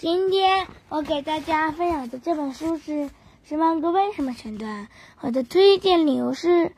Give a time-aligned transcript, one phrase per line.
[0.00, 2.92] 今天我给大家分享的这本书是
[3.46, 4.88] 《十万个为什么》选段。
[5.20, 6.72] 我的推荐理由是：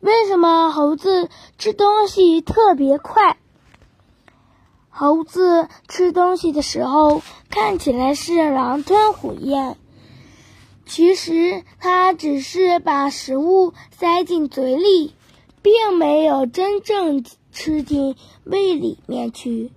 [0.00, 3.38] 为什么猴子吃东西特别快？
[4.90, 9.78] 猴子吃东西的时候看起来是狼吞虎咽，
[10.84, 15.14] 其实它只是把食物塞进嘴里，
[15.62, 19.72] 并没有真正吃进胃里面去。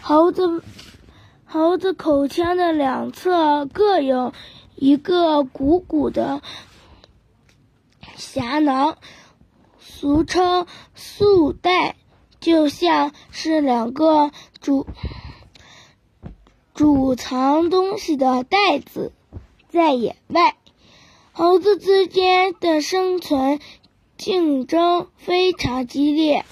[0.00, 0.64] 猴子。
[1.56, 4.34] 猴子口腔的两侧各有
[4.74, 6.42] 一个鼓鼓的
[8.14, 8.98] 颊囊，
[9.78, 11.96] 俗称素带，
[12.40, 14.86] 就像是两个储
[16.74, 19.14] 储藏东西的袋子。
[19.70, 20.58] 在野外，
[21.32, 23.60] 猴子之间的生存
[24.18, 26.44] 竞争非常激烈。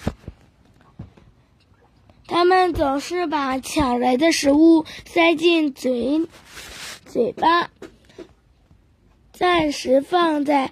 [2.26, 6.26] 他们总是把抢来的食物塞进嘴
[7.04, 7.70] 嘴巴，
[9.32, 10.70] 暂时放在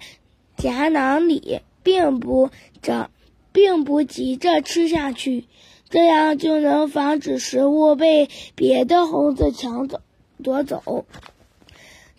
[0.57, 2.49] 夹囊里，并不
[2.81, 3.11] 着，
[3.51, 5.45] 并不急着吃下去，
[5.89, 10.01] 这样就能防止食物被别的猴子抢走
[10.43, 11.05] 夺走。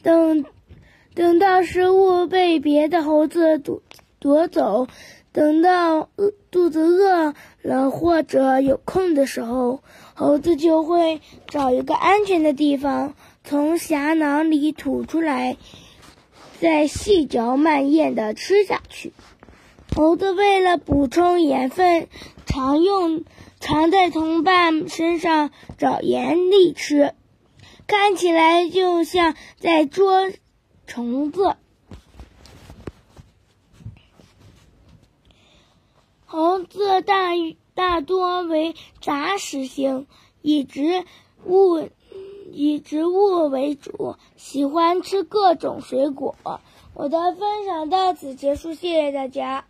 [0.03, 0.45] 等
[1.15, 3.83] 等到食物被别的猴子夺
[4.21, 4.87] 夺走。
[5.35, 6.11] 等到
[6.53, 9.83] 肚子饿了或者有空的时候，
[10.15, 15.57] 猴子就会找一个安全的地方，从匣囊里吐出来，
[16.61, 19.13] 再细嚼慢咽的吃下去。
[19.97, 22.07] 猴子为了补充盐分，
[22.47, 23.25] 常用
[23.59, 27.13] 常在同伴身上找盐粒吃，
[27.89, 30.31] 看起来就像在捉
[30.87, 31.57] 虫子。
[36.37, 37.31] 猴子大
[37.77, 40.09] 大多为杂食性，
[40.43, 41.05] 以植
[41.47, 41.89] 物
[42.51, 46.35] 以植物为主，喜欢吃各种水果。
[46.93, 49.65] 我的分享到此结束，谢谢大家。